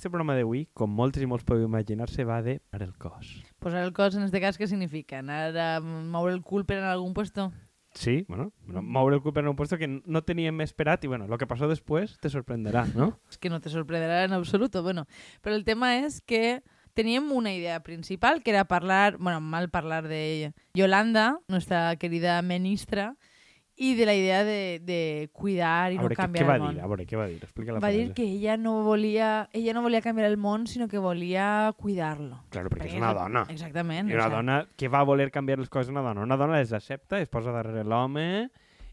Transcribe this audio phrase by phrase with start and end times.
[0.00, 3.34] Este programa d'avui, com moltes i molts podeu imaginar-se, va de per el cos.
[3.60, 5.18] Posar el cos, en este cas, què significa?
[5.20, 7.50] Anar a moure el cul per en algun puesto?
[7.92, 11.26] Sí, bueno, bueno moure el cul per un puesto que no teníem esperat i bueno,
[11.28, 13.10] lo que passó després te sorprenderà, no?
[13.28, 15.04] És que no te sorprenderà en absolut, bueno.
[15.44, 16.62] Però el tema és que
[16.96, 23.18] teníem una idea principal, que era parlar, bueno, mal parlar de Yolanda, nuestra querida ministra,
[23.80, 26.56] i de la idea de, de cuidar i a veure, no canviar què, què va
[26.58, 26.74] el món.
[26.76, 26.82] dir?
[26.84, 27.38] A veure, què va dir?
[27.40, 27.96] Explica la Va frase.
[28.04, 32.42] dir que ella no volia ella no volia canviar el món, sinó que volia cuidar-lo.
[32.50, 33.46] Claro, perquè és Perquè una és- dona.
[33.48, 34.10] Exactament.
[34.10, 36.20] I una sea, dona que va voler canviar les coses una dona.
[36.20, 38.50] Una dona les accepta, es posa darrere l'home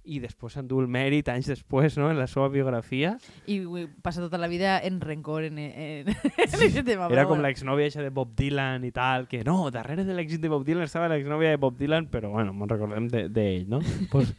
[0.08, 3.18] i després s'endú el mèrit anys després, no?, en la seva biografia.
[3.46, 3.58] I
[4.02, 7.10] passa tota la vida en rencor en, en, en aquest tema.
[7.12, 7.44] Era com bueno.
[7.44, 11.10] l'exnòvia de Bob Dylan i tal, que no, darrere de l'èxit de Bob Dylan estava
[11.12, 13.82] l'exnòvia de Bob Dylan, però bueno, me'n recordem d'ell, de, d'ell, no?
[14.14, 14.32] pues,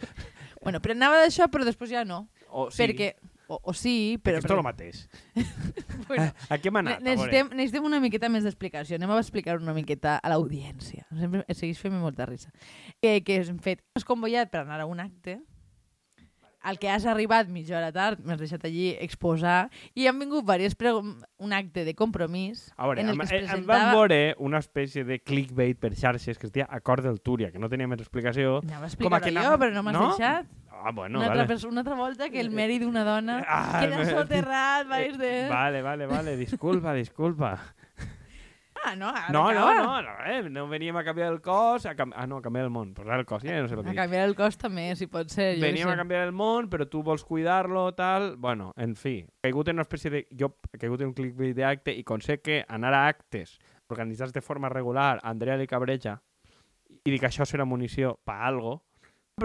[0.62, 2.27] Bueno, però anava d'això, però després ja no.
[2.51, 3.12] o, sí, Perquè...
[3.48, 4.37] O, o sí, però...
[4.37, 4.45] però...
[4.45, 5.05] és tot el mateix.
[6.09, 7.01] bueno, A, a què hem anat?
[7.01, 8.98] Necessitem, necessitem una miqueta més d'explicació.
[9.01, 11.06] Anem a explicar una miqueta a l'audiència.
[11.17, 12.53] Sempre segueix fent molta risa.
[13.01, 13.81] Que, que hem fet...
[13.97, 15.39] Has convoyat per anar a un acte
[16.61, 20.75] al que has arribat mitja hora tard, m'has deixat allí exposar, i han vingut diverses
[21.39, 23.92] un acte de compromís A veure, en el que es em van presentava...
[23.95, 27.69] veure una espècie de clickbait per xarxes que es deia Acord del Túria, que no
[27.69, 28.59] tenia més explicació.
[28.64, 30.09] Anava a explicar-ho que jo, anava- però no m'has no?
[30.11, 30.47] deixat.
[30.81, 31.41] Ah, bueno, una, vale.
[31.42, 35.48] altra, una altra volta que el mèrit d'una dona Ah, queda soterrat, vais de...
[35.51, 37.56] Vale, vale, vale, disculpa, disculpa.
[38.84, 41.94] Ah, no, ara No, no, no, no, eh, no veníem a canviar el cos, a
[41.96, 42.12] cam...
[42.14, 44.28] ah, no, a canviar el món, posar el cos, ja no sé que A canviar
[44.28, 45.56] el cos també, si pot ser.
[45.56, 48.36] Jo Veníem què a canviar el món, però tu vols cuidar-lo, tal...
[48.36, 50.24] Bueno, en fi, he caigut en una espècie de...
[50.38, 54.32] Jo he caigut en un clickbait d'acte i com sé que anar a actes organitzats
[54.32, 56.18] de forma regular, Andrea li cabreja,
[57.04, 58.82] i dic això serà munició pa algo,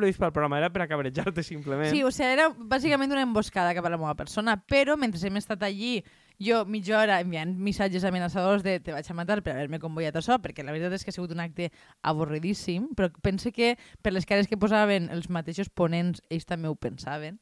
[0.01, 1.91] dius pel programa era per a cabrejar-te simplement.
[1.93, 5.37] Sí, o sigui, era bàsicament una emboscada cap a la meva persona, però mentre hem
[5.37, 5.99] estat allí,
[6.41, 10.39] jo mitja hora enviant missatges amenaçadors de te vaig a matar per haver-me convoiat això,
[10.41, 11.69] perquè la veritat és que ha sigut un acte
[12.01, 16.75] avorridíssim, però pense que per les cares que posaven els mateixos ponents, ells també ho
[16.75, 17.37] pensaven.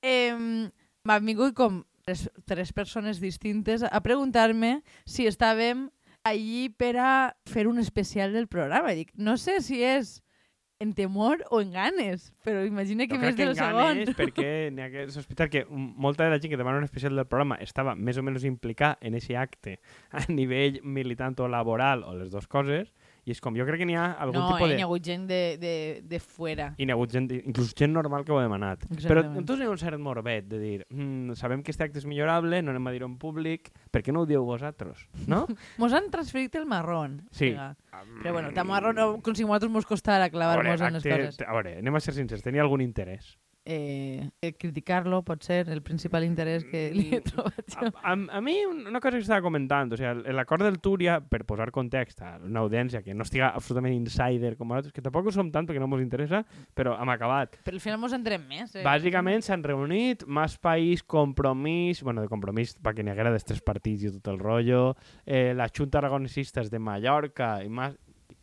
[0.00, 0.70] Eh,
[1.02, 5.88] M'han vingut com tres, tres persones distintes a preguntar-me si estàvem
[6.22, 7.12] allí per a
[7.50, 8.92] fer un especial del programa.
[8.92, 10.20] I dic, no sé si és
[10.82, 14.02] en temor o en ganes, però imagina que Jo més que del segon.
[14.02, 17.14] ganes, perquè n'hi ha que sospitar que molta de la gent que demana un especial
[17.14, 19.78] del programa estava més o menys implicada en aquest acte
[20.10, 22.90] a nivell militant o laboral o les dues coses,
[23.24, 24.78] i és com, jo crec que n'hi ha algun no, tipus eh, de...
[24.80, 25.74] hi ha hagut gent de, de,
[26.10, 26.72] de fuera.
[26.74, 28.82] I n'hi ha hagut gent, inclús gent normal que ho ha demanat.
[28.88, 29.36] Però Exactament.
[29.44, 32.58] entonces hi ha un cert morbet de dir, mm, sabem que aquest acte és millorable,
[32.66, 35.06] no anem a dir-ho en públic, per què no ho dieu vosaltres?
[35.30, 35.44] No?
[35.82, 37.20] Mos han transferit el marrón.
[37.30, 37.52] Sí.
[37.52, 37.72] Siga.
[38.22, 41.40] Però bueno, tan marrón no, com si nosaltres mos costara clavar-nos en les coses.
[41.46, 43.36] a veure, anem a ser sincers, tenia algun interès.
[43.64, 47.90] Eh, eh, criticar-lo pot ser el principal interès que li he trobat A, jo.
[48.02, 51.20] a, a mi, un- una cosa que estava comentant, o sigui, el- l'acord del Túria,
[51.22, 55.30] per posar context a una audiència que no estiga absolutament insider com nosaltres, que tampoc
[55.30, 56.42] ho som tant perquè no ens interessa,
[56.74, 57.54] però hem acabat.
[57.62, 58.74] Però al final mos entrem més.
[58.74, 58.82] Eh?
[58.82, 64.02] Bàsicament s'han reunit Mas País, Compromís, bueno, de Compromís perquè n'hi haguera dels tres partits
[64.08, 67.94] i tot el rotllo, eh, la Junta Aragonesistes de Mallorca i Mas...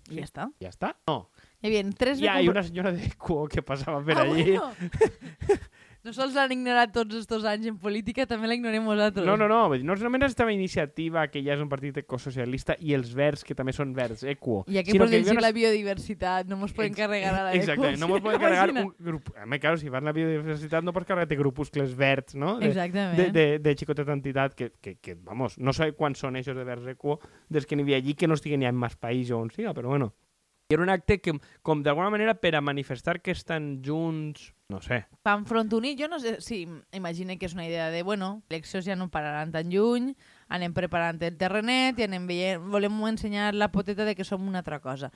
[0.09, 0.47] I ja està.
[0.63, 0.95] Ja està?
[1.05, 1.27] No.
[1.59, 4.55] Hi havia tres de ha compro- una senyora de Cuo que passava per ah, allí.
[4.55, 4.71] Bueno.
[5.99, 9.25] No sols l'han ignorat tots estos anys en política, també la ignorem nosaltres.
[9.27, 12.77] No, no, no, vull dir, no només estava Iniciativa, que ja és un partit ecosocialista,
[12.79, 14.61] i els verds, que també són verds, equo.
[14.71, 18.07] I aquí per llegir la biodiversitat no mos poden Ex- carregar a la Exacte, no
[18.07, 19.27] mos poden ¿Se carregar un grup...
[19.43, 22.55] Home, claro, si vas a la biodiversitat no pots carregar-te grupuscles verds, no?
[22.63, 23.19] De, Exactament.
[23.19, 26.63] de, de, de xicoteta entitat que, que, que, vamos, no sé quants són eixos de
[26.63, 27.19] verds equo
[27.51, 29.75] dels que n'hi havia allí que no estiguen ni en més país o on siga,
[29.75, 30.13] però bueno.
[30.71, 31.33] I era un acte que,
[31.65, 36.05] com d'alguna manera, per a manifestar que estan junts, no sé, Pan front unit, jo
[36.07, 36.59] no sé si
[36.93, 40.11] imagine que és una idea de, bueno, eleccions ja no pararan tan lluny,
[40.45, 44.61] anem preparant el terrenet i anem veient, volem ensenyar la poteta de que som una
[44.61, 45.09] altra cosa.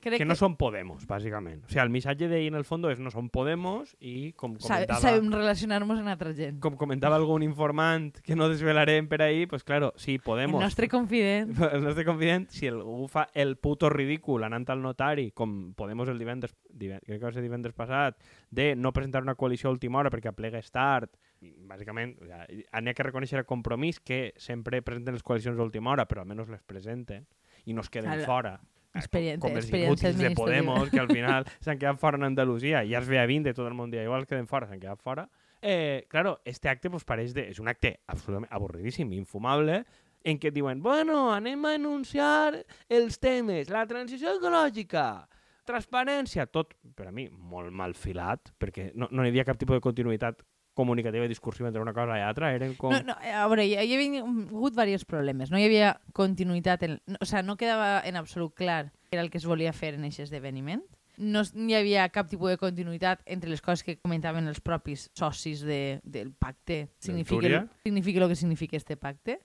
[0.00, 1.60] Crec que no són Podemos, bàsicament.
[1.66, 5.00] O sigui, el missatge d'ell en el fons és no són Podemos i com comentava...
[5.02, 6.56] sabem relacionar-nos amb altra gent.
[6.64, 10.56] com comentava algun informant que no desvelarem per ahir, pues claro, sí, Podemos.
[10.56, 11.52] El nostre confident.
[11.74, 16.18] el nostre confident, si algú fa el puto ridícul anant al notari, com Podemos el
[16.18, 18.16] divendres, divendres crec que va ser divendres passat,
[18.48, 21.12] de no presentar una coalició a última hora perquè aplegues tard,
[21.44, 25.60] i, bàsicament, o sigui, n'hi ha que reconèixer el compromís que sempre presenten les coalicions
[25.60, 27.28] a última hora, però almenys les presenten
[27.68, 28.54] i no es queden Clar, fora.
[28.94, 30.34] Experien- com, com els experiència inútils de.
[30.36, 33.54] Podemos, que al final s'han quedat fora en Andalusia, i ja es ve a 20
[33.54, 35.28] tot el món dia igual, queden fora, s'han quedat fora.
[35.62, 39.82] Eh, claro, este acte pues, pareix de, és un acte absolutament avorridíssim, infumable,
[40.24, 42.54] en què diuen, bueno, anem a anunciar
[42.88, 45.26] els temes, la transició ecològica,
[45.68, 49.78] transparència, tot, per a mi, molt mal filat, perquè no, no hi havia cap tipus
[49.78, 50.40] de continuïtat
[50.80, 52.94] comunicativa i discursiva entre una cosa i altra, eren com...
[52.94, 55.52] No, no, a veure, hi, hi havia hagut diversos problemes.
[55.52, 59.30] No hi havia continuïtat, en, o sigui, no quedava en absolut clar què era el
[59.30, 60.82] que es volia fer en aquest esdeveniment.
[61.20, 65.60] No hi havia cap tipus de continuïtat entre les coses que comentaven els propis socis
[65.66, 66.86] de, del pacte.
[66.98, 69.40] Significa, significa el que significa este pacte.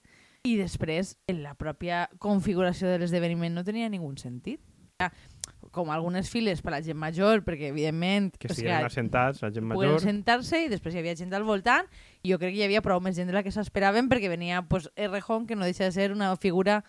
[0.46, 4.62] I després, en la pròpia configuració de l'esdeveniment no tenia ningú sentit.
[5.02, 5.10] Ha
[5.76, 8.32] Com algunes files per a la gent major, perquè evidentment...
[8.38, 10.00] que o sigui, estigueren assentats, la gent major...
[10.04, 11.90] sentar-se i després hi havia gent al voltant
[12.24, 14.64] i jo crec que hi havia prou més gent de la que s'esperaven perquè venia
[14.70, 16.84] pues, Errejón, que no deixa de ser una figura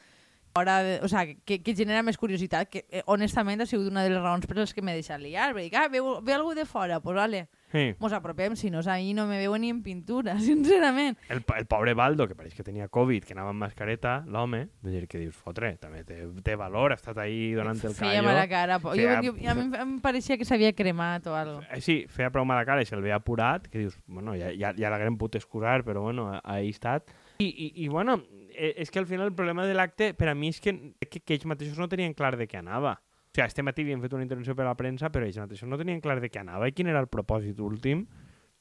[0.57, 4.07] fora de, o sea, que, que genera més curiositat, que eh, honestament ha sigut una
[4.07, 5.51] de les raons per les que m'he deixat liar.
[5.53, 7.43] Perquè, dic, ah, ve, ve algú de fora, pues vale,
[7.77, 7.95] Sí.
[8.01, 11.19] mos apropem, si no, ahir no me veuen ni en pintura, sincerament.
[11.29, 14.93] El, el pobre Baldo, que pareix que tenia Covid, que anava amb mascareta, l'home, vull
[14.97, 18.29] dir, que dius, fotre, també té, té valor, ha estat ahí donant el Feia callo.
[18.31, 18.79] mala cara.
[18.81, 21.61] po- Jo, Feia- jo, a mi em- pareixia que s'havia cremat o algo.
[21.71, 24.73] Eh, sí, feia prou mala cara i se'l veia apurat, que dius, bueno, ja, ja,
[24.77, 27.11] ja l'haguem pogut excusar, però bueno, ahí estat.
[27.39, 28.23] I, i, i bueno,
[28.55, 30.73] eh, és que al final el problema de l'acte per a mi és que,
[31.11, 33.03] que, que ells mateixos no tenien clar de què anava.
[33.37, 35.69] O sigui, este matí havien fet una intervenció per a la premsa, però ells mateixos
[35.69, 38.07] no tenien clar de què anava i quin era el propòsit últim.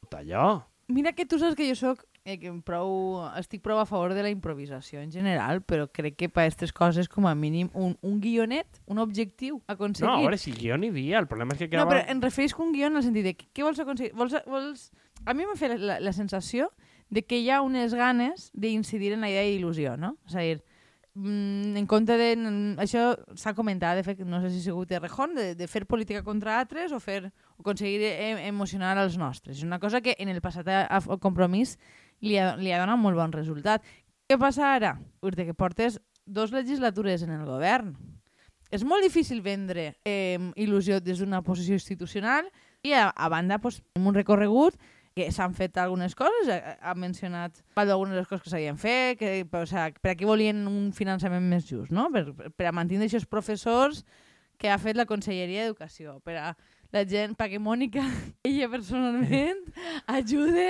[0.04, 0.66] Tot allò.
[0.92, 4.26] Mira que tu saps que jo soc eh, que prou, estic prou a favor de
[4.26, 8.20] la improvisació en general, però crec que per aquestes coses com a mínim un, un
[8.20, 10.12] guionet, un objectiu a aconseguir.
[10.12, 11.96] No, a veure, si guió n'hi havia, el problema és que no, quedava...
[11.96, 14.12] però em refereixo a un guió en el sentit de que, què vols aconseguir?
[14.20, 14.90] Vols, vols...
[15.24, 16.68] A mi m'ha fet la, la sensació
[17.10, 20.18] de que hi ha unes ganes d'incidir en la idea d'il·lusió, no?
[20.28, 20.60] És a dir,
[21.16, 22.30] mm, en compte de...
[22.84, 23.08] Això
[23.40, 26.24] s'ha comentat, de fet, no sé si ha sigut de Rejón, de, de fer política
[26.24, 29.58] contra altres o fer o aconseguir eh, emocionar als nostres.
[29.58, 31.80] És una cosa que en el passat a, a compromís
[32.22, 33.84] li ha, li ha donat molt bon resultat.
[34.28, 34.96] Què passa ara?
[35.22, 37.94] Ui, que portes dos legislatures en el govern.
[38.74, 42.50] És molt difícil vendre eh, il·lusió des d'una posició institucional
[42.84, 44.76] i a, a banda pues, un recorregut
[45.16, 49.18] que s'han fet algunes coses, ha, ha mencionat algunes de les coses que s'havien fet,
[49.20, 52.10] que, o sea, per a què volien un finançament més just, no?
[52.12, 54.04] per, per a mantenir aquests professors
[54.60, 56.50] que ha fet la Conselleria d'Educació, per a
[56.96, 58.04] la gent, perquè Mònica,
[58.48, 59.64] ella personalment,
[60.18, 60.68] ajude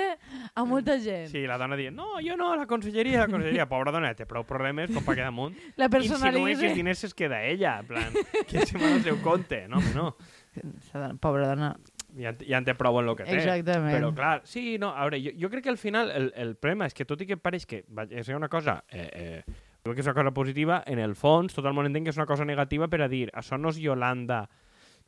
[0.54, 1.28] a molta gent.
[1.34, 3.68] Sí, la dona dient, no, jo no, la conselleria, la conselleria.
[3.70, 5.58] Pobra dona, té prou problemes com per quedar amunt.
[5.82, 6.74] La Insinua que els personalitza.
[6.78, 8.18] diners es queda ella, en plan,
[8.50, 9.66] que se me el seu compte.
[9.70, 11.18] No, home, no.
[11.22, 11.76] Pobra dona.
[12.16, 13.36] Ja, ja en té prou en el que té.
[13.42, 13.92] Exactament.
[13.98, 16.86] Però clar, sí, no, a veure, jo, jo crec que al final el, el problema
[16.88, 18.84] és que tot i que pareix que va és una cosa...
[18.90, 22.04] Eh, eh, crec que és una cosa positiva, en el fons tot el món entén
[22.04, 24.48] que és una cosa negativa per a dir això no és Yolanda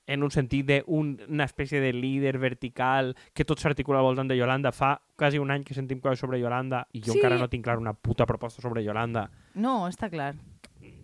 [0.07, 4.71] en un sentit d'una espècie de líder vertical que tot s'articula al voltant de Yolanda.
[4.71, 7.17] Fa quasi un any que sentim coses sobre Yolanda i jo Sí.
[7.19, 10.35] encara no tinc clar una puta proposta sobre Yolanda No, està clar.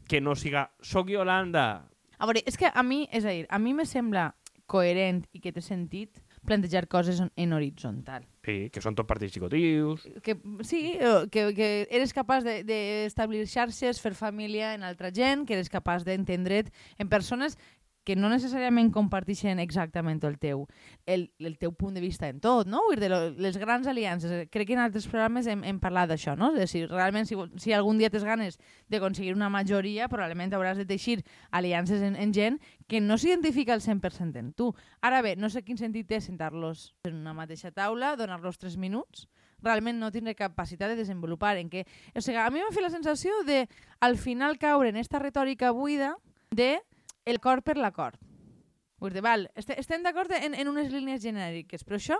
[0.08, 1.86] que no siga soc Yolanda.
[2.20, 5.42] A veure, és que a mi, és a dir, a mi me sembla coherent i
[5.44, 8.26] que té sentit plantejar coses en, horitzontal.
[8.44, 10.04] Sí, que són tot partits xicotius.
[10.24, 10.36] Que,
[10.68, 15.48] sí, eh, que, que eres capaç d'establir de, d'establir xarxes, fer família en altra gent,
[15.48, 17.58] que eres capaç d'entendre't en persones
[18.04, 20.66] que no necessàriament comparteixen exactament el teu,
[21.06, 22.84] el, el teu punt de vista en tot, no?
[22.90, 23.10] Vull dir,
[23.40, 24.48] les grans aliances.
[24.52, 26.52] Crec que en altres programes hem, hem parlat d'això, no?
[26.56, 28.60] De si realment, si, si algun dia tens ganes
[28.92, 33.82] d'aconseguir una majoria, probablement hauràs de teixir aliances en, en gent que no s'identifica al
[33.82, 34.74] 100% en tu.
[35.02, 39.28] Ara bé, no sé quin sentit té sentar-los en una mateixa taula, donar-los tres minuts,
[39.64, 41.86] realment no tindré capacitat de desenvolupar en què...
[42.14, 43.64] O sigui, a mi m'ha fet la sensació de,
[44.04, 46.18] al final, caure en esta retòrica buida
[46.52, 46.76] de
[47.26, 48.20] el cor per l'acord.
[49.00, 52.20] Vull dir, val, este- estem d'acord en, en unes línies genèriques, però això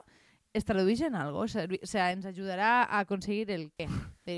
[0.54, 3.88] es tradueix en algo, o sigui, ens ajudarà a aconseguir el què.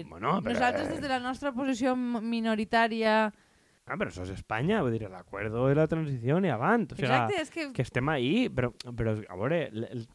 [0.10, 3.34] Bueno, però, nosaltres, des de la nostra posició minoritària...
[3.86, 6.88] Ah, però això és Espanya, vull dir, l'acuerdo de la transició i avant.
[6.90, 7.66] O sigui, Exacte, és que...
[7.76, 9.60] que estem ahí, però, però a veure,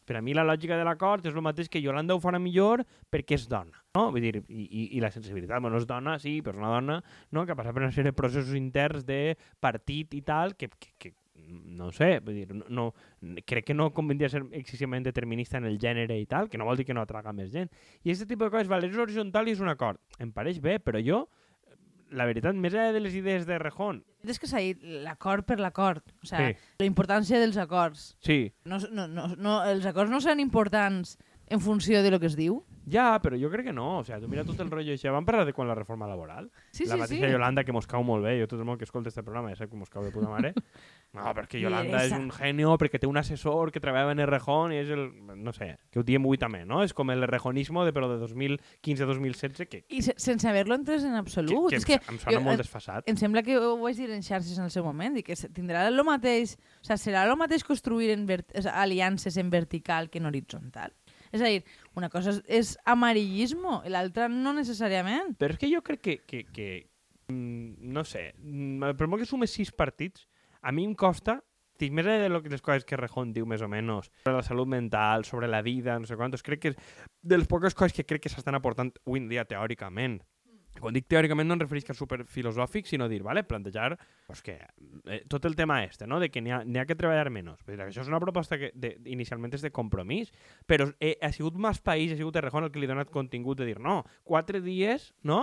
[0.03, 2.83] per a mi la lògica de l'acord és el mateix que Yolanda ho farà millor
[3.07, 4.09] perquè és dona, no?
[4.11, 6.99] Vull dir, i, i, i la sensibilitat, bueno, és dona, sí, però és una dona
[7.31, 7.45] no?
[7.47, 9.21] que passa per una sèrie de processos interns de
[9.63, 11.15] partit i tal, que, que, que
[11.77, 12.91] no sé, vull dir, no, no,
[13.47, 16.79] crec que no convindria ser excessivament determinista en el gènere i tal, que no vol
[16.79, 17.71] dir que no atraga més gent.
[18.03, 20.01] I aquest tipus de coses, vale, és horitzontal i és un acord.
[20.19, 21.23] Em pareix bé, però jo,
[22.11, 25.57] la veritat, més enllà de les idees de Rejón, És que s'ha dit l'acord per
[25.59, 26.03] l'acord.
[26.21, 26.57] O sigui, Sí.
[26.79, 28.15] la importància dels acords.
[28.19, 31.17] sí, No, no, no, no, els acords no seran importants
[31.51, 32.61] en funció de lo que es diu.
[32.89, 33.99] Ja, però jo crec que no.
[33.99, 35.11] O sigui, tu mira tot el rotllo això.
[35.13, 36.49] Vam parlar de quan la reforma laboral.
[36.71, 37.31] Sí, la sí, mateixa sí.
[37.35, 38.39] Yolanda, que mos cau molt bé.
[38.41, 40.31] Jo tot el món que escolta este programa ja sé que mos cau de puta
[40.31, 40.53] mare.
[41.11, 44.77] No, perquè Yolanda és un genio, perquè té un assessor que treballa en Errejón i
[44.79, 45.09] és el...
[45.43, 46.77] No sé, que ho diem avui també, no?
[46.85, 48.15] És com el errejonismo de, però de
[48.85, 51.67] 2015-2016 que, I se, sense haver-lo entès en que, absolut.
[51.69, 53.07] que, és que em sona jo- molt desfasat.
[53.11, 55.83] em sembla que ho vaig dir en xarxes en el seu moment, i que tindrà
[55.89, 60.31] el mateix, o sigui, serà el mateix construir en vert, aliances en vertical que en
[60.31, 60.95] horitzontal.
[61.31, 61.61] És a dir,
[61.95, 65.35] una cosa és, és amarillismo i l'altra no necessàriament.
[65.39, 66.67] Però és que jo crec que, que, que
[67.31, 70.27] mm, no sé, mm, per molt que sumes sis partits,
[70.61, 71.39] a mi em costa
[71.81, 75.25] estic més de les coses que Rejón diu més o menys sobre la salut mental,
[75.25, 76.77] sobre la vida, no sé quantos, crec que és
[77.23, 80.19] de les poques coses que crec que s'estan aportant avui en dia teòricament.
[80.79, 84.55] Quan dic teòricament no em refereix a superfilosòfic, sinó dir, vale, plantejar pues que,
[85.05, 86.19] eh, tot el tema este, no?
[86.19, 87.59] de que n'hi ha, ha que treballar menys.
[87.67, 90.31] Dir, això és una proposta que de, inicialment és de compromís,
[90.65, 93.59] però eh, ha sigut més país, ha sigut Errejón el que li ha donat contingut
[93.59, 95.41] de dir, no, quatre dies, no?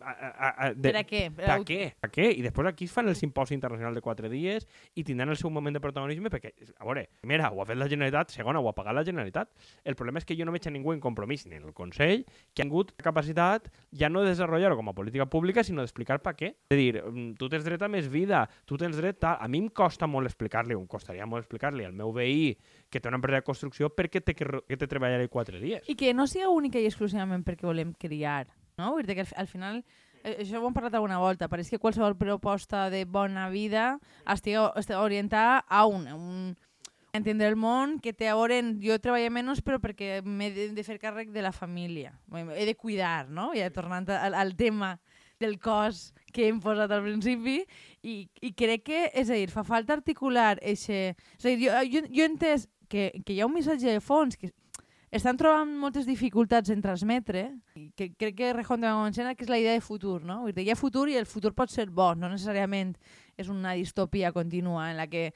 [0.00, 1.22] A, a, a, de, per a què?
[1.36, 1.80] Per a, què?
[2.00, 2.30] A què?
[2.40, 5.52] I després aquí es fan el simposi internacional de quatre dies i tindran el seu
[5.52, 8.76] moment de protagonisme perquè, a veure, primera, ho ha fet la Generalitat, segona, ho ha
[8.76, 9.52] pagat la Generalitat.
[9.84, 12.24] El problema és que jo no veig a ningú en compromís, ni en el Consell,
[12.54, 16.34] que ha tingut capacitat ja no de desenvolupar com a política pública, sinó d'explicar per
[16.38, 16.52] què.
[16.70, 19.36] És a dir, mm, tu tens dret a més vida, tu tens dret a...
[19.40, 22.56] A mi em costa molt explicar-li, em costaria molt explicar-li al meu veí
[22.90, 25.86] que té una empresa de construcció perquè té que, que té treballaré quatre dies.
[25.88, 28.46] I que no sigui única i exclusivament perquè volem criar,
[28.78, 28.94] no?
[28.96, 29.82] Vull dir que al, al final
[30.22, 34.58] eh, això ho hem parlat alguna volta, pareix que qualsevol proposta de bona vida estigui
[34.96, 36.50] orientada a un, un,
[37.12, 38.60] entendre el món, que té a veure...
[38.82, 42.12] Jo treballo menys, però perquè m'he de, fer càrrec de la família.
[42.54, 43.50] He de cuidar, no?
[43.56, 44.96] Ja tornant al, al tema
[45.40, 47.62] del cos que hem posat al principi
[48.04, 51.16] i, i crec que, és a dir, fa falta articular eixe...
[51.38, 54.02] És a dir, jo, jo, jo he entès que, que hi ha un missatge de
[54.04, 54.52] fons que
[55.10, 57.48] estan trobant moltes dificultats en transmetre,
[57.98, 60.42] que crec que Rejón de Mancena, que és la idea de futur, no?
[60.44, 62.94] Vull dir, hi ha futur i el futur pot ser bo, no necessàriament
[63.40, 65.32] és una distopia contínua en la que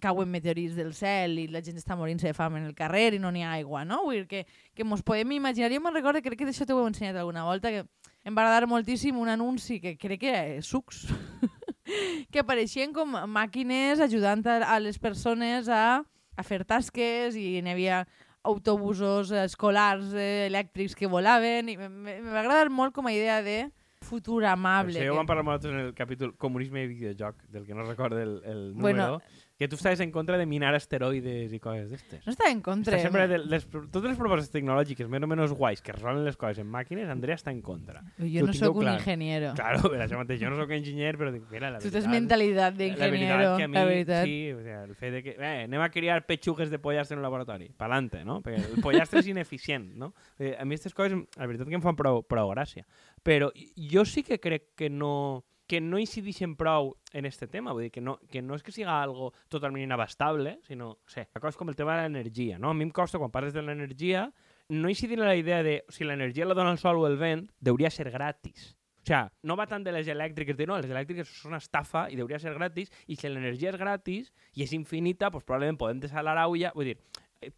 [0.00, 3.20] cauen meteorits del cel i la gent està morint-se de fam en el carrer i
[3.20, 4.02] no n'hi ha aigua, no?
[4.06, 4.44] Vull dir que,
[4.74, 5.72] que mos podem imaginar.
[5.72, 7.84] Jo me'n recordo, crec que d'això t'ho he ensenyat alguna volta, que
[8.24, 11.04] em va agradar moltíssim un anunci que crec que era sucs,
[12.32, 16.02] que apareixien com màquines ajudant a, a les persones a,
[16.36, 18.04] a fer tasques i n'hi havia
[18.42, 23.68] autobusos escolars eh, elèctrics que volaven i m'ha agradat molt com a idea de
[24.02, 24.98] futur amable.
[24.98, 28.18] Això ja ho vam parlar en el capítol Comunisme i videojoc, del que no recordo
[28.20, 28.82] el, el número.
[28.82, 29.22] Bueno,
[29.62, 32.24] que tu estaves en contra de minar asteroides i coses d'estes.
[32.26, 32.96] No estava en contra.
[32.98, 36.38] Està sempre de les, totes les propostes tecnològiques més o menys guais que resolen les
[36.40, 38.02] coses en màquines, Andrea està en contra.
[38.18, 38.96] Jo no sóc un clar.
[38.98, 39.52] ingeniero.
[39.54, 41.92] Claro, per això mateix, jo no sóc enginyer, però dic, mira, la veritat...
[41.92, 44.26] Tu tens mentalitat d'ingeniero, la, la veritat.
[44.26, 45.36] Sí, o sea, el fet de que...
[45.38, 47.70] Eh, anem a criar petxugues de pollastre en un laboratori.
[47.78, 48.40] Palante, no?
[48.42, 50.10] Perquè el pollastre és ineficient, no?
[50.42, 52.82] Eh, a mi aquestes coses, la veritat que em fan prou, prou gràcia.
[53.22, 57.86] Però jo sí que crec que no que no incideixen prou en este tema, vull
[57.86, 61.40] dir que no, que no és que siga algo totalment inabastable, sinó, no sé, la
[61.40, 62.68] cosa com el tema de l'energia, no?
[62.68, 64.26] A mi em costa, quan parles de l'energia,
[64.68, 67.46] no incidir en la idea de si l'energia la dona el sol o el vent,
[67.64, 68.74] hauria ser gratis.
[69.00, 72.04] O sea, no va tant de les elèctriques, de no, les elèctriques són una estafa
[72.12, 76.04] i hauria ser gratis, i si l'energia és gratis i és infinita, pues, probablement podem
[76.04, 76.98] deixar la raulla, vull dir,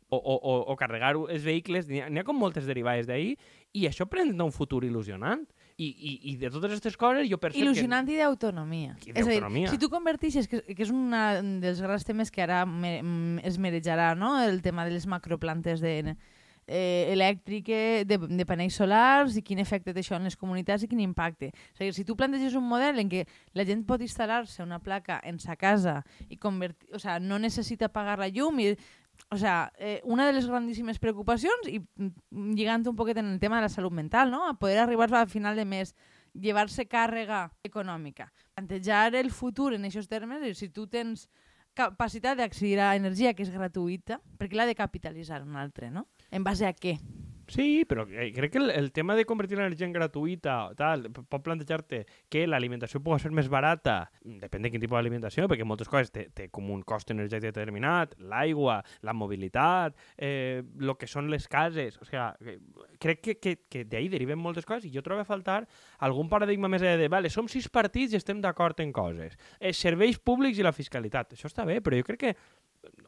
[0.09, 3.35] o, o, o, o carregar els vehicles, n'hi ha, ha com moltes derivades d'ahir,
[3.75, 5.45] i això presenta un futur il·lusionant.
[5.77, 8.15] I, i, i de totes aquestes coses jo percep Il·lusionant que...
[8.15, 8.95] i d'autonomia.
[9.11, 11.11] És a dir, si tu convertixes, que, que és un
[11.65, 13.01] dels grans temes que ara me,
[13.43, 14.37] es merejarà, no?
[14.43, 16.15] el tema de les macroplantes de,
[16.67, 20.89] eh, elèctriques, de, de panells solars i quin efecte té això en les comunitats i
[20.91, 21.51] quin impacte.
[21.53, 23.25] És a dir, si tu planteges un model en què
[23.57, 27.93] la gent pot instal·lar-se una placa en sa casa i convertir, o sea, no necessita
[27.93, 28.73] pagar la llum i
[29.35, 33.41] o sea, eh, una de les grandíssimes preocupacions, i mm, lligant un poquet en el
[33.43, 34.45] tema de la salut mental, no?
[34.47, 35.97] a poder arribar al final de mes,
[36.35, 38.31] llevar-se càrrega econòmica.
[38.55, 41.27] Plantejar el futur en aquests termes, és si tu tens
[41.75, 46.07] capacitat d'accedir a energia que és gratuïta, perquè l'ha de capitalitzar un altre, no?
[46.31, 47.01] En base a què?
[47.49, 51.43] Sí, però eh, crec que el, el tema de convertir l'energia en gratuïta, tal, pot
[51.45, 56.13] plantejar-te que l'alimentació pugui ser més barata, depèn de quin tipus d'alimentació, perquè moltes coses
[56.15, 61.49] té, té com un cost energètic determinat, l'aigua, la mobilitat, eh, el que són les
[61.51, 62.57] cases, o sigui,
[63.03, 65.63] crec que, que, que d'ahir deriven moltes coses i jo trobo a faltar
[66.07, 69.37] algun paradigma més de, vale, som sis partits i estem d'acord en coses.
[69.61, 72.37] Eh, serveis públics i la fiscalitat, això està bé, però jo crec que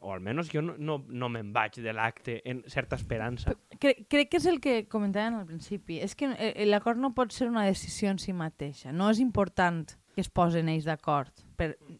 [0.00, 3.54] o almenys jo no, no, no me'n vaig de l'acte en certa esperança.
[3.80, 6.00] Crec, crec que és el que comentàvem al principi.
[6.04, 8.92] És que eh, l'acord no pot ser una decisió en si mateixa.
[8.92, 11.44] No és important que es posen ells d'acord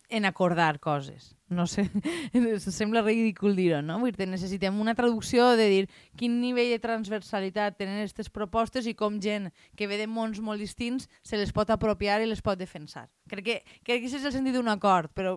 [0.09, 1.35] en acordar coses.
[1.49, 1.85] No sé,
[2.73, 3.99] sembla ridícul dir-ho, no?
[4.01, 5.83] Vull dir, necessitem una traducció de dir
[6.17, 10.65] quin nivell de transversalitat tenen aquestes propostes i com gent que ve de mons molt
[10.65, 13.07] distints se les pot apropiar i les pot defensar.
[13.29, 15.37] Crec que, crec que és el sentit d'un acord, però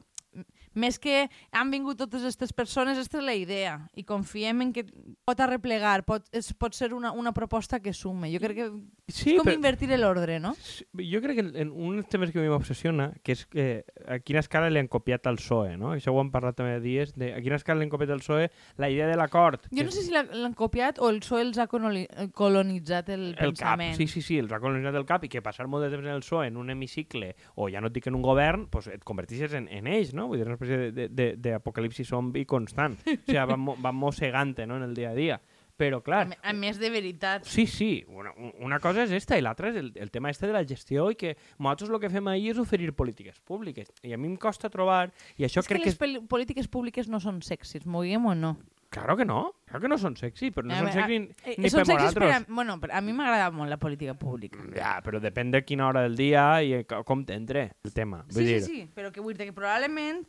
[0.74, 3.88] més que han vingut totes aquestes persones, aquesta és la idea.
[3.96, 4.86] I confiem en que
[5.26, 8.32] pot arreplegar, pot, és, pot ser una, una proposta que sume.
[8.34, 8.70] Jo crec que
[9.10, 10.56] Sí, és com però- invertir l'ordre, no?
[10.94, 14.20] Jo crec que en- un dels temes que a mi m'obsessiona, que és que a
[14.20, 15.96] quina escala li han copiat al PSOE, no?
[15.96, 18.20] Això ho hem parlat també de dies, de a quina escala li han copiat al
[18.20, 19.66] PSOE la idea de l'acord.
[19.72, 23.30] Jo no sé si l'ha- l'han copiat o el PSOE els ha coloni- colonitzat el,
[23.30, 23.96] el cap, pensament.
[23.98, 26.14] sí, sí, sí, els ha colonitzat el cap i que passar molt de temps en
[26.14, 29.04] el PSOE, en un hemicicle, o ja no et dic en un govern, pues et
[29.04, 30.28] convertixes en, en ells, no?
[30.28, 33.00] Vull dir, espècie de- de- de- d'apocalipsi zombi constant.
[33.00, 34.76] O sigui, van, van mossegant no?
[34.78, 35.40] en el dia a dia.
[35.80, 37.46] Però, A, clar, a més de veritat.
[37.48, 40.52] Sí, sí, una, una cosa és esta i l'altra és el, el tema este de
[40.52, 44.18] la gestió i que nosaltres el que fem ahir és oferir polítiques públiques i a
[44.20, 45.96] mi em costa trobar i això és que crec les que...
[45.96, 45.98] És...
[46.20, 48.58] pel- polítiques públiques no són sexis, m'ho diguem o no?
[48.90, 51.56] Claro que no, claro que no són sexy, però no A són veure, sexy Eh,
[51.62, 54.58] ni són per sexis per a, bueno, a mi m'agrada molt la política pública.
[54.74, 58.24] Ja, però depèn de quina hora del dia i eh, co- com t'entre el tema.
[58.34, 60.24] Vull Sí, sí, dir, sí, però que vull dir que probablement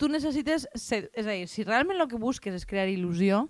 [0.00, 3.42] tu necessites ser, és a dir, si realment el que busques és crear il·lusió,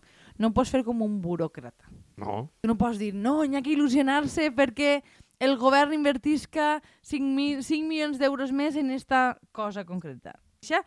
[0.42, 1.86] no pots fer com un buròcrata.
[2.18, 5.04] No, Tu no pots dir, no, hi ha que il·lusionar-se perquè
[5.38, 10.34] el govern invertisca 5, mil, 5 milions d'euros més en esta cosa concreta.
[10.64, 10.82] Això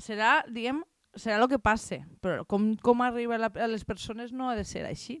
[0.00, 0.80] serà, diguem,
[1.16, 4.64] serà el que passe, però com, com arriba la, a les persones no ha de
[4.64, 5.20] ser així.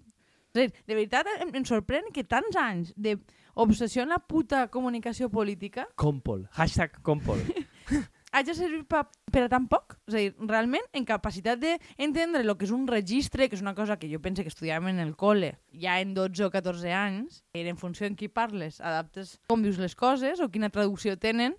[0.50, 5.30] És dir, de veritat em, em sorprèn que tants anys d'obsessió en la puta comunicació
[5.30, 7.44] política Compol, hashtag Compol.
[8.32, 9.96] hagi servit pa, per a tan poc.
[10.08, 13.74] És a dir, realment, en capacitat d'entendre el que és un registre, que és una
[13.78, 17.42] cosa que jo pense que estudiàvem en el col·le ja en 12 o 14 anys,
[17.54, 21.56] en funció en qui parles, adaptes com dius les coses o quina traducció tenen,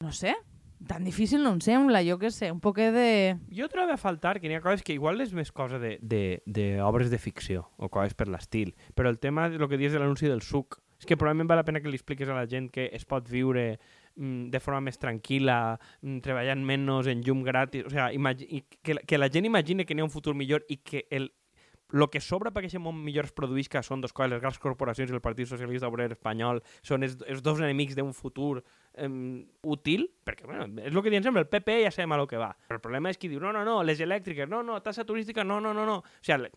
[0.00, 0.36] no sé,
[0.88, 3.36] tan difícil no em sembla, jo què sé, un poc de...
[3.54, 6.42] Jo trobo a faltar que n'hi ha coses que igual és més cosa de, de,
[6.46, 9.98] de de ficció o coses per l'estil, però el tema de lo que dius de
[9.98, 12.70] l'anunci del suc és que probablement val la pena que li expliques a la gent
[12.70, 13.78] que es pot viure
[14.14, 19.18] mm, de forma més tranquil·la, mm, treballant menys en llum gratis, o sigui, que, que
[19.18, 21.32] la gent imagine que n'hi ha un futur millor i que el,
[21.92, 25.10] lo que sobra perquè aquest món millor es produïsca són dos coses, les grans corporacions
[25.10, 28.62] i el Partit Socialista Obrer Espanyol són els, els dos enemics d'un futur
[28.96, 32.26] em, útil, perquè bueno, és el que diuen sempre, el PP ja sabem a lo
[32.26, 32.50] que va.
[32.68, 35.44] Però el problema és qui diu, no, no, no, les elèctriques, no, no, tassa turística,
[35.44, 35.96] no, no, no, no.
[36.02, 36.50] O sigui,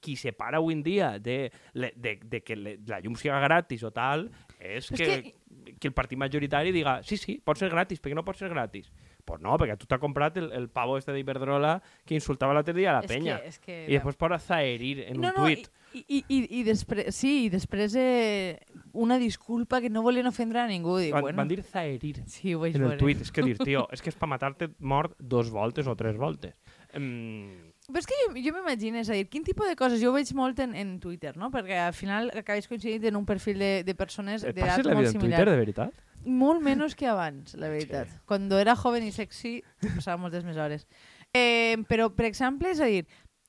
[0.00, 4.30] qui separa avui en dia de, de, de que la llum siga gratis o tal,
[4.58, 5.34] és, És que, que-
[5.78, 8.88] que el partit majoritari diga, sí, sí, pot ser gratis, perquè no pot ser gratis?
[9.28, 11.74] Pues no, perquè tu t'has comprat el, el pavo este d'Iberdrola
[12.08, 13.36] que insultava l'altre dia a la és penya.
[13.42, 13.76] Que, és que...
[13.84, 15.68] I després posa zaherir en no, un no, tuit.
[15.92, 18.56] I, i, i, i després, sí, i després eh,
[18.96, 20.98] una disculpa que no volien ofendre a ningú.
[21.02, 23.02] Dic, Van, bueno, van dir zaherir sí, ho vaig en el veure.
[23.04, 23.24] tuit.
[23.24, 26.56] És que dir, tio, és que és per matar-te mort dos voltes o tres voltes.
[26.96, 30.00] Mm, Però és que jo, jo m'imagino, és a dir, quin tipus de coses...
[30.02, 31.48] Jo ho veig molt en, en Twitter, no?
[31.52, 34.96] Perquè al final acabes coincidint en un perfil de, de persones et d'edat passes la
[34.96, 35.38] molt vida en similar.
[35.38, 36.04] Twitter, de veritat?
[36.24, 38.08] Molt menys que abans, la veritat.
[38.08, 38.18] Sí.
[38.26, 39.62] Cuando era joven i sexy,
[39.94, 40.86] passava moltes més hores.
[41.32, 43.06] Eh, però, per exemple, és a dir,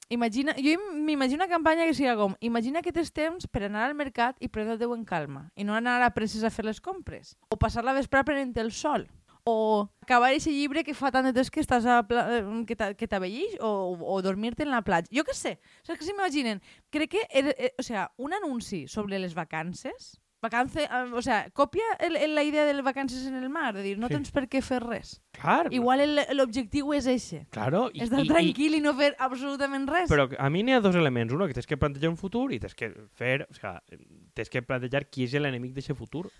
[0.10, 3.86] imagina, jo im- m'imagino una campanya que siga com imagina que tens temps per anar
[3.86, 7.36] al mercat i prendre-t'ho en calma i no anar a presses a fer les compres
[7.50, 9.06] o passar la vesprada prenent el sol
[9.46, 12.26] o acabar aquest llibre que fa tant de temps que estàs a pla
[12.66, 15.14] que que t'avellix o, o dormir-te en la platja.
[15.16, 16.60] Jo què sé, saps que s'imaginen?
[16.90, 21.50] Crec que, era, eh, o sea, un anunci sobre les vacances Vacance, eh, o sea,
[21.52, 24.14] copia el, el, la idea de vacances en el mar, de dir, no Sí.
[24.14, 25.22] tens per què fer res.
[25.32, 27.46] Clar, Igual el- l'objectiu és eixe.
[27.50, 27.90] claro.
[27.94, 30.10] I, Estar i, i, tranquil i no fer absolutament res.
[30.10, 31.34] però a mi n'hi ha dos elements.
[31.34, 33.48] Uno, que tens que plantejar un futur i tens que fer...
[33.52, 33.84] O sea,
[34.34, 36.32] tens que plantejar qui és l'enemic d'aquest futur.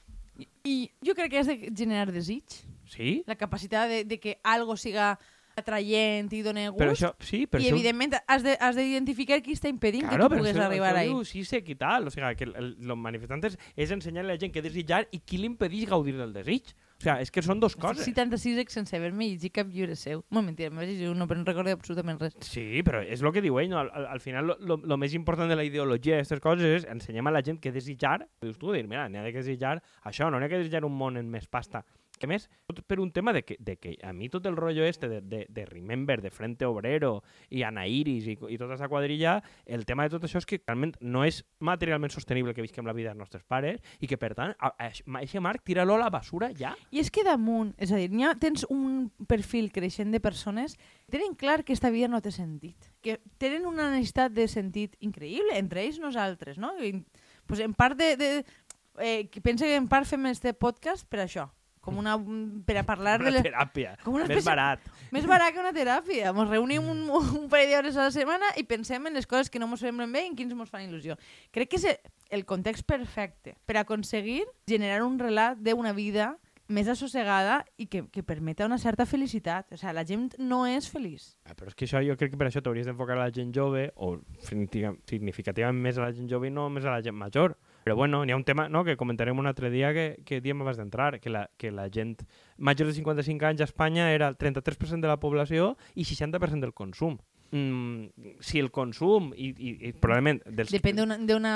[0.64, 2.46] I jo crec que has de generar desig,
[2.88, 3.24] Sí?
[3.28, 5.20] la capacitat de, de que algo siga
[5.60, 6.80] atraient i doni gust.
[6.82, 7.76] Però això, sí, però I això...
[7.78, 11.08] evidentment has de- has d'identificar qui està impedint Claro, que tu puguis això, arribar ahí.
[11.12, 12.08] diu Sisek i tal.
[12.08, 15.46] O sigui, que els manifestants és ensenyar a la gent que desitjar i qui li
[15.52, 16.74] impedeix gaudir del desig.
[17.00, 18.02] O sigui, és que són dos coses.
[18.04, 20.24] Estic 76 ex sense haver-me llegit cap llibre seu.
[20.36, 22.36] Molt mentida, m'he llegit uno, però no recordo absolutament res.
[22.44, 23.80] Sí, però és el que diu ell, no?
[23.80, 27.32] Al, al, al final, el més important de la ideologia d'aquestes coses és ensenyem a
[27.32, 30.50] la gent que desitjar, dius tu, dir, mira, n'hi ha que desitjar això, no n'hi
[30.50, 31.86] ha que desitjar un món en més pasta.
[32.20, 34.84] Que més, tot per un tema de que, de que a mi tot el rotllo
[34.84, 38.90] este de, de, de Remember, de Frente Obrero i Ana Iris i, i tota aquesta
[38.92, 42.88] quadrilla, el tema de tot això és que realment no és materialment sostenible que visquem
[42.88, 45.96] la vida dels nostres pares i que, per tant, a, a, a eixe marc, tira-lo
[45.96, 46.76] a la basura ja.
[46.92, 51.16] I és que damunt, és a dir, ha, tens un perfil creixent de persones que
[51.18, 55.56] tenen clar que esta vida no té sentit, que tenen una necessitat de sentit increïble,
[55.58, 56.76] entre ells nosaltres, no?
[56.84, 56.98] I,
[57.48, 58.16] pues en part de...
[58.20, 58.32] de
[59.00, 61.48] eh, pensa que en part fem este podcast per això,
[61.80, 62.18] com una,
[62.66, 63.96] per a parlar de Una les, teràpia.
[64.04, 64.80] Com una Més espècie- barat.
[65.12, 66.30] més barat que una teràpia.
[66.34, 69.60] Ens reunim un, un parell d'hores a la setmana i pensem en les coses que
[69.60, 71.16] no ens semblen bé i en quins ens fan il·lusió.
[71.52, 71.88] Crec que és
[72.30, 76.36] el context perfecte per aconseguir generar un relat d'una vida
[76.70, 79.72] més assossegada i que, que permeta una certa felicitat.
[79.74, 81.32] O sigui, la gent no és feliç.
[81.50, 83.50] Ah, però és que això jo crec que per això t'hauries d'enfocar a la gent
[83.56, 87.18] jove o significa- significativament més a la gent jove i no més a la gent
[87.18, 87.58] major.
[87.90, 90.60] Però bueno, n'hi ha un tema no, que comentarem un altre dia que, que diem
[90.62, 92.20] abans d'entrar, que, la, que la gent
[92.62, 96.76] major de 55 anys a Espanya era el 33% de la població i 60% del
[96.78, 97.16] consum.
[97.50, 101.56] Mm, si el consum i, i, i probablement dels, Depèn d'una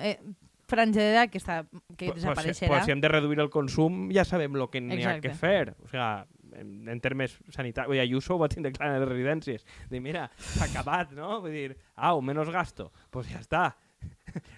[0.00, 0.16] eh,
[0.64, 1.58] franja d'edat que, està,
[1.92, 2.72] que Pues- desapareixerà.
[2.72, 5.74] Pues, si hem de reduir el consum, ja sabem el que n'hi ha que fer.
[5.84, 6.08] O sigui,
[6.56, 7.92] en, en termes sanitaris...
[7.92, 9.68] Vull dir, Ayuso ho va tindre clar en les residències.
[9.90, 11.42] Dir, mira, s'ha acabat, no?
[11.44, 12.94] Vull dir, au, menos gasto.
[13.12, 13.74] Pues ja està.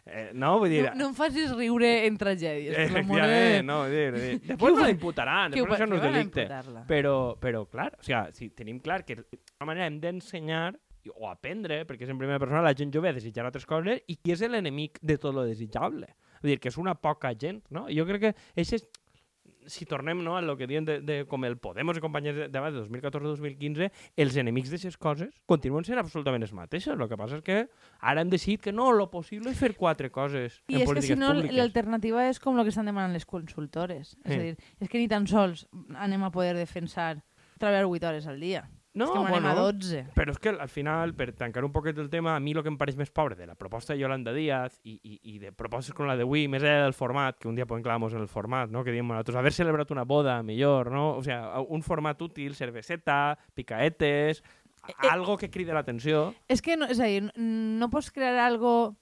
[0.06, 0.58] Eh, no?
[0.62, 0.82] Vull dir...
[0.90, 2.74] No, no em facis riure en tragèdies.
[2.76, 5.96] de- Efectivament, no, vull dir, vull dir, després no l'imputaran, ho després va- això no
[6.00, 6.46] és delicte.
[6.88, 10.68] Però, però, clar, o sigui, si tenim clar que d'alguna manera hem d'ensenyar
[11.16, 14.18] o aprendre, perquè és en primera persona, la gent jove a desitjar altres coses i
[14.20, 16.10] qui és l'enemic de tot lo desitjable.
[16.42, 17.86] Vull dir, que és una poca gent, no?
[17.88, 18.84] Jo crec que això és,
[19.68, 22.48] si tornem no, a lo que diuen de, de, com el Podemos i companyies de,
[22.48, 26.96] de, de 2014-2015, els enemics d'aquestes coses continuen sent absolutament els mateixos.
[26.98, 27.58] El que passa és que
[28.00, 31.02] ara hem decidit que no, lo possible és fer quatre coses I en és que
[31.02, 34.16] si no, l'alternativa és com el que estan demanant les consultores.
[34.24, 34.38] És Sí.
[34.38, 37.22] a dir, és que ni tan sols anem a poder defensar
[37.58, 38.68] treballar 8 hores al dia.
[38.98, 40.02] No, és que anem bueno, a 12.
[40.16, 42.72] Però és que al final, per tancar un poquet el tema, a mi el que
[42.72, 45.94] em pareix més pobre de la proposta de Yolanda Díaz i, i, i de propostes
[45.96, 48.72] com la d'avui, més enllà del format, que un dia podem clavamos en el format,
[48.74, 48.82] no?
[48.84, 51.10] que diem nosaltres, haver celebrat una boda millor, no?
[51.16, 54.42] O sea, un format útil, cerveseta, picaetes,
[54.88, 54.94] eh.
[55.10, 56.32] algo que cride l'atenció.
[56.50, 58.96] És que, no, és a dir, no pots crear algo...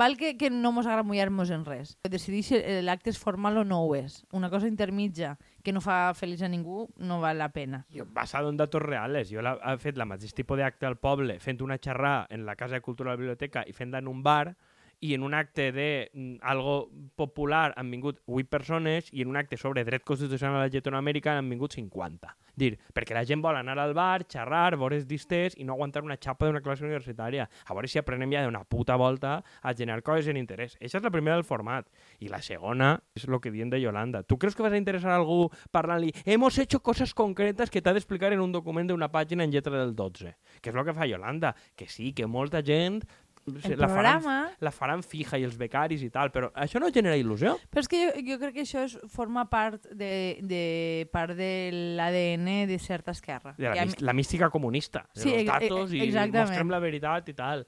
[0.00, 1.90] Val que, que no mos agrada mullar-nos en res.
[2.08, 4.22] Decidir si l'acte és formal o no ho és.
[4.32, 7.82] Una cosa intermitja que no fa feliç a ningú no val la pena.
[7.92, 9.28] Jo, basado en datos reales.
[9.28, 12.78] Jo he fet la mateix tipus d'acte al poble fent una xerrà en la Casa
[12.78, 14.56] de Cultura de la Biblioteca i fent-la en un bar
[15.00, 19.40] i en un acte de mm, algo popular han vingut 8 persones i en un
[19.40, 22.36] acte sobre dret constitucional a la Llatinoamèrica han vingut 50.
[22.60, 26.18] Dir, perquè la gent vol anar al bar, xerrar, veure distés i no aguantar una
[26.20, 27.46] xapa d'una classe universitària.
[27.66, 30.76] A veure si aprenem ja d'una puta volta a generar coses en interès.
[30.80, 31.88] Això és la primera del format.
[32.20, 34.22] I la segona és el que diuen de Yolanda.
[34.22, 37.94] Tu creus que vas a interessar a algú parlant-li hemos hecho cosas concretas que t'ha
[37.96, 40.36] d'explicar en un document d'una pàgina en lletra del 12?
[40.60, 41.54] Que és el que fa Yolanda.
[41.76, 43.00] Que sí, que molta gent
[43.46, 44.34] El la faran, programa...
[44.60, 47.54] la faran fija i els becaris i tal, però això no genera il·lusió.
[47.72, 51.48] Però és que jo, jo crec que això és, forma part de, de, part de
[51.96, 53.54] l'ADN de certa esquerra.
[53.58, 55.06] De la, I mi- la mística comunista.
[55.14, 57.66] De Sí, los ex- datos i mostrem la veritat i tal.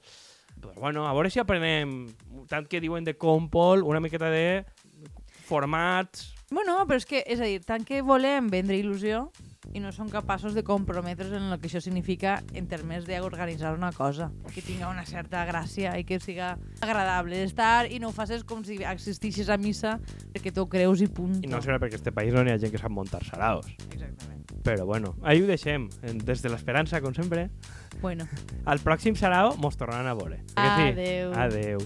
[0.53, 2.05] Però bueno, a veure si aprenem
[2.47, 4.63] tant que diuen de Compol, una miqueta de
[5.47, 6.29] formats...
[6.53, 9.25] Bueno, però és que, és a dir, tant que volem vendre il·lusió
[9.71, 13.91] i no som capaços de comprometre's en el que això significa en termes d'organitzar una
[13.91, 18.43] cosa, que tinga una certa gràcia i que siga agradable d'estar i no ho facis
[18.43, 19.97] com si existissis a missa
[20.33, 21.39] perquè t'ho creus i punt.
[21.43, 23.71] I no serà perquè este país no hi ha gent que sap muntar saraos.
[23.89, 24.43] Exactament.
[24.63, 25.89] Però bueno, ahí ho deixem.
[26.23, 27.49] Des de l'esperança, com sempre.
[28.01, 28.27] Bueno,
[28.65, 30.39] Al pròxim sarao mos tornaran a veure.
[30.55, 30.87] Que sí?
[30.93, 31.33] Adeu.
[31.35, 31.83] Adeu.